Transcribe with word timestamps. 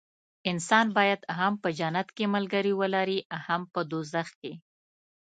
انسان 0.51 0.87
باید 0.97 1.21
هم 1.37 1.53
په 1.63 1.69
جنت 1.79 2.07
کې 2.15 2.25
ملګري 2.35 2.73
ولري 2.81 3.19
هم 3.45 3.61
په 3.73 3.79
دوزخ 3.91 4.27
کې. 4.41 4.53